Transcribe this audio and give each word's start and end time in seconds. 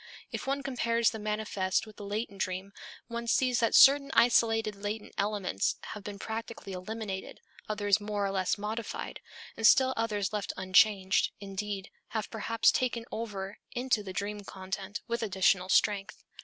If 0.31 0.47
one 0.47 0.63
compares 0.63 1.11
the 1.11 1.19
manifest 1.19 1.85
with 1.85 1.97
the 1.97 2.03
latent 2.03 2.41
dream 2.41 2.73
one 3.07 3.27
sees 3.27 3.59
that 3.59 3.75
certain 3.75 4.09
isolated 4.15 4.75
latent 4.75 5.13
elements 5.15 5.75
have 5.93 6.03
been 6.03 6.17
practically 6.17 6.73
eliminated, 6.73 7.39
others 7.69 8.01
more 8.01 8.25
or 8.25 8.31
less 8.31 8.57
modified, 8.57 9.19
and 9.55 9.67
still 9.67 9.93
others 9.95 10.33
left 10.33 10.53
unchanged, 10.57 11.33
indeed, 11.39 11.91
have 12.17 12.31
perhaps 12.31 12.71
been 12.71 12.79
taken 12.79 13.05
over 13.11 13.59
into 13.73 14.01
the 14.01 14.11
dream 14.11 14.39
content 14.43 15.01
with 15.07 15.21
additional 15.21 15.69
strength. 15.69 16.23